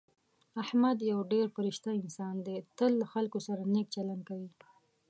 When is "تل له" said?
2.77-3.07